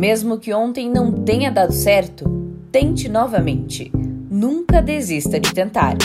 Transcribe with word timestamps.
Mesmo 0.00 0.38
que 0.38 0.54
ontem 0.54 0.88
não 0.88 1.12
tenha 1.12 1.50
dado 1.50 1.74
certo, 1.74 2.24
tente 2.72 3.06
novamente. 3.06 3.92
Nunca 4.30 4.80
desista 4.80 5.38
de 5.38 5.52
tentar. 5.52 5.98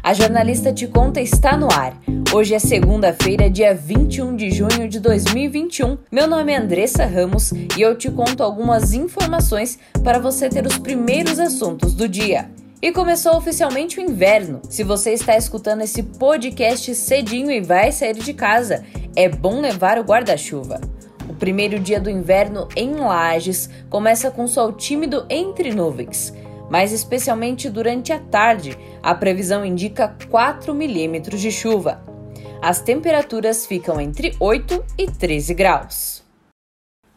A 0.00 0.14
jornalista 0.14 0.72
Te 0.72 0.86
Conta 0.86 1.20
está 1.20 1.56
no 1.56 1.66
ar. 1.68 2.00
Hoje 2.32 2.54
é 2.54 2.60
segunda-feira, 2.60 3.50
dia 3.50 3.74
21 3.74 4.36
de 4.36 4.52
junho 4.52 4.88
de 4.88 5.00
2021. 5.00 5.98
Meu 6.08 6.28
nome 6.28 6.52
é 6.52 6.56
Andressa 6.56 7.04
Ramos 7.04 7.50
e 7.50 7.80
eu 7.80 7.98
te 7.98 8.08
conto 8.12 8.44
algumas 8.44 8.92
informações 8.92 9.76
para 10.04 10.20
você 10.20 10.48
ter 10.48 10.64
os 10.64 10.78
primeiros 10.78 11.40
assuntos 11.40 11.94
do 11.94 12.08
dia. 12.08 12.48
E 12.80 12.92
começou 12.92 13.36
oficialmente 13.36 13.98
o 13.98 14.02
inverno. 14.02 14.60
Se 14.70 14.84
você 14.84 15.10
está 15.10 15.36
escutando 15.36 15.82
esse 15.82 16.00
podcast 16.00 16.94
cedinho 16.94 17.50
e 17.50 17.60
vai 17.60 17.90
sair 17.90 18.14
de 18.14 18.32
casa, 18.32 18.84
é 19.16 19.28
bom 19.28 19.60
levar 19.60 19.98
o 19.98 20.04
guarda-chuva. 20.04 20.80
Primeiro 21.38 21.78
dia 21.78 22.00
do 22.00 22.08
inverno 22.08 22.66
em 22.74 22.94
Lages 22.94 23.68
começa 23.90 24.30
com 24.30 24.46
sol 24.46 24.72
tímido 24.72 25.26
entre 25.28 25.70
nuvens, 25.70 26.32
mas 26.70 26.92
especialmente 26.92 27.68
durante 27.68 28.10
a 28.10 28.18
tarde, 28.18 28.76
a 29.02 29.14
previsão 29.14 29.64
indica 29.64 30.16
4 30.30 30.74
milímetros 30.74 31.40
de 31.40 31.52
chuva. 31.52 32.02
As 32.62 32.80
temperaturas 32.80 33.66
ficam 33.66 34.00
entre 34.00 34.34
8 34.40 34.82
e 34.96 35.06
13 35.06 35.52
graus. 35.52 36.24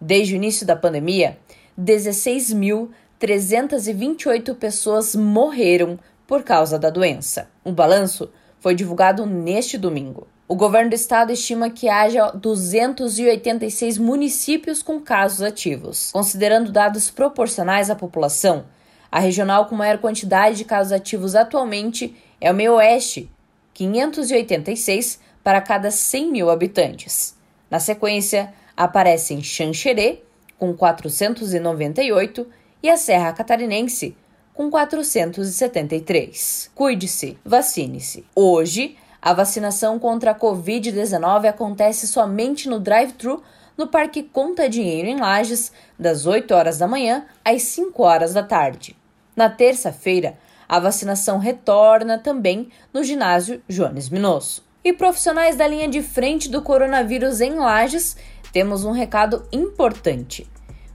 Desde 0.00 0.32
o 0.34 0.36
início 0.36 0.66
da 0.66 0.74
pandemia, 0.74 1.38
16.328 1.78 4.54
pessoas 4.54 5.14
morreram 5.14 5.98
por 6.26 6.42
causa 6.42 6.78
da 6.78 6.88
doença. 6.88 7.50
O 7.62 7.72
balanço 7.72 8.30
foi 8.58 8.74
divulgado 8.74 9.26
neste 9.26 9.76
domingo. 9.76 10.26
O 10.50 10.56
governo 10.56 10.90
do 10.90 10.96
estado 10.96 11.30
estima 11.30 11.70
que 11.70 11.88
haja 11.88 12.32
286 12.32 13.98
municípios 13.98 14.82
com 14.82 15.00
casos 15.00 15.42
ativos. 15.42 16.10
Considerando 16.10 16.72
dados 16.72 17.08
proporcionais 17.08 17.88
à 17.88 17.94
população, 17.94 18.64
a 19.12 19.20
regional 19.20 19.66
com 19.66 19.76
maior 19.76 19.98
quantidade 19.98 20.56
de 20.56 20.64
casos 20.64 20.92
ativos 20.92 21.36
atualmente 21.36 22.16
é 22.40 22.50
o 22.50 22.54
meio 22.54 22.74
oeste, 22.74 23.30
586 23.74 25.20
para 25.44 25.60
cada 25.60 25.88
100 25.88 26.32
mil 26.32 26.50
habitantes. 26.50 27.36
Na 27.70 27.78
sequência, 27.78 28.52
aparecem 28.76 29.44
Xanxerê, 29.44 30.20
com 30.58 30.74
498, 30.74 32.44
e 32.82 32.90
a 32.90 32.96
Serra 32.96 33.32
Catarinense, 33.32 34.16
com 34.52 34.68
473. 34.68 36.72
Cuide-se, 36.74 37.38
vacine-se. 37.44 38.24
Hoje, 38.34 38.96
a 39.22 39.34
vacinação 39.34 39.98
contra 39.98 40.30
a 40.30 40.34
Covid-19 40.34 41.46
acontece 41.46 42.06
somente 42.06 42.68
no 42.68 42.80
drive-thru 42.80 43.42
no 43.76 43.86
Parque 43.86 44.22
Conta 44.22 44.68
Dinheiro 44.68 45.08
em 45.08 45.18
Lages, 45.18 45.72
das 45.98 46.26
8 46.26 46.54
horas 46.54 46.78
da 46.78 46.88
manhã 46.88 47.24
às 47.44 47.62
5 47.62 48.02
horas 48.02 48.32
da 48.32 48.42
tarde. 48.42 48.96
Na 49.36 49.48
terça-feira, 49.48 50.38
a 50.68 50.78
vacinação 50.78 51.38
retorna 51.38 52.18
também 52.18 52.68
no 52.92 53.02
ginásio 53.02 53.62
Jones 53.68 54.08
Minosso. 54.08 54.64
E 54.82 54.92
profissionais 54.92 55.56
da 55.56 55.66
linha 55.66 55.88
de 55.88 56.02
frente 56.02 56.48
do 56.48 56.62
coronavírus 56.62 57.40
em 57.40 57.54
Lages, 57.54 58.16
temos 58.52 58.84
um 58.84 58.92
recado 58.92 59.46
importante. 59.52 60.46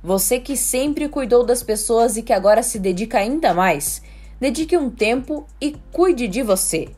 Você 0.04 0.39
que 0.39 0.58
sempre 0.58 1.10
cuidou 1.10 1.44
das 1.44 1.61
pessoas 1.61 2.17
e 2.17 2.23
que 2.23 2.33
agora 2.33 2.64
se 2.64 2.80
dedica 2.80 3.20
ainda 3.20 3.54
mais, 3.54 4.02
dedique 4.39 4.76
um 4.78 4.89
tempo 4.89 5.45
e 5.61 5.76
cuide 5.92 6.28
de 6.28 6.42
você. 6.42 6.89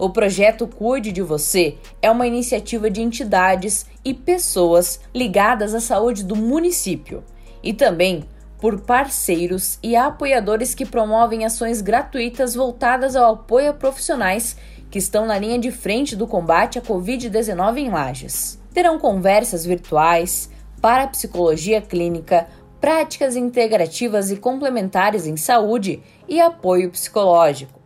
O 0.00 0.08
projeto 0.08 0.66
Cuide 0.66 1.12
de 1.12 1.20
Você 1.20 1.76
é 2.00 2.10
uma 2.10 2.26
iniciativa 2.26 2.90
de 2.90 3.02
entidades 3.02 3.84
e 4.02 4.14
pessoas 4.14 4.98
ligadas 5.14 5.74
à 5.74 5.80
saúde 5.80 6.24
do 6.24 6.34
município 6.34 7.22
e 7.62 7.74
também 7.74 8.24
por 8.58 8.80
parceiros 8.80 9.78
e 9.82 9.94
apoiadores 9.94 10.74
que 10.74 10.86
promovem 10.86 11.44
ações 11.44 11.82
gratuitas 11.82 12.54
voltadas 12.54 13.14
ao 13.14 13.34
apoio 13.34 13.68
a 13.68 13.74
profissionais 13.74 14.56
que 14.90 14.98
estão 14.98 15.26
na 15.26 15.38
linha 15.38 15.58
de 15.58 15.70
frente 15.70 16.16
do 16.16 16.26
combate 16.26 16.78
à 16.78 16.82
Covid-19 16.82 17.76
em 17.76 17.90
Lages. 17.90 18.58
Terão 18.72 18.98
conversas 18.98 19.66
virtuais, 19.66 20.48
parapsicologia 20.80 21.82
clínica, 21.82 22.46
práticas 22.80 23.36
integrativas 23.36 24.30
e 24.30 24.38
complementares 24.38 25.26
em 25.26 25.36
saúde 25.36 26.02
e 26.26 26.40
apoio 26.40 26.90
psicológico. 26.90 27.79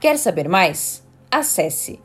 Quer 0.00 0.16
saber 0.16 0.48
mais? 0.48 1.02
Acesse 1.30 2.00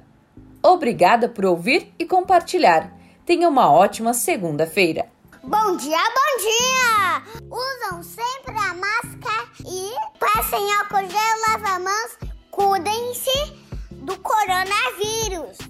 Obrigada 0.61 1.29
por 1.29 1.45
ouvir 1.45 1.93
e 1.97 2.05
compartilhar. 2.05 2.91
Tenha 3.25 3.47
uma 3.47 3.71
ótima 3.71 4.13
segunda-feira. 4.13 5.07
Bom 5.43 5.77
dia, 5.77 5.97
bom 5.97 6.37
dia! 6.41 7.39
Usam 7.49 8.03
sempre 8.03 8.55
a 8.57 8.73
máscara 8.73 9.47
e 9.65 9.91
passem 10.19 10.73
álcool 10.73 11.09
gel, 11.09 11.41
lava 11.47 11.79
mãos, 11.79 12.17
cuidem-se 12.51 13.53
do 13.91 14.17
coronavírus. 14.19 15.68